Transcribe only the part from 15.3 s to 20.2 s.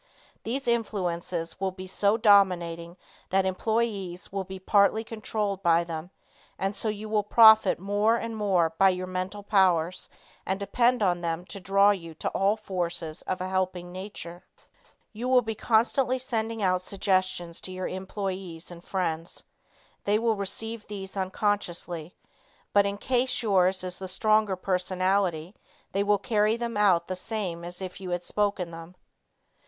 be constantly sending out suggestions to your employees and friends. They